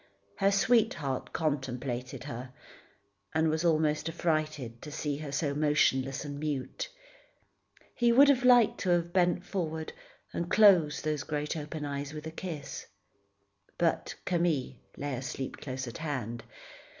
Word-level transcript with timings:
Her 0.37 0.49
sweetheart 0.51 1.31
contemplated 1.31 2.23
her, 2.23 2.53
and 3.35 3.49
was 3.51 3.63
almost 3.63 4.09
affrighted 4.09 4.81
to 4.81 4.89
see 4.91 5.17
her 5.17 5.31
so 5.31 5.53
motionless 5.53 6.25
and 6.25 6.39
mute. 6.39 6.89
He 7.93 8.11
would 8.11 8.27
have 8.27 8.43
liked 8.43 8.79
to 8.79 8.89
have 8.89 9.13
bent 9.13 9.45
forward, 9.45 9.93
and 10.33 10.49
closed 10.49 11.03
those 11.03 11.21
great 11.21 11.55
open 11.55 11.85
eyes 11.85 12.15
with 12.15 12.25
a 12.25 12.31
kiss. 12.31 12.87
But 13.77 14.15
Camille 14.25 14.73
lay 14.97 15.13
asleep 15.13 15.57
close 15.57 15.87
at 15.87 15.99
hand. 15.99 16.45